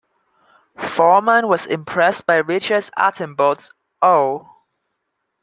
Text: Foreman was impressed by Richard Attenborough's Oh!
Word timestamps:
Foreman 0.79 1.47
was 1.47 1.67
impressed 1.67 2.25
by 2.25 2.37
Richard 2.37 2.89
Attenborough's 2.97 3.71
Oh! 4.01 4.49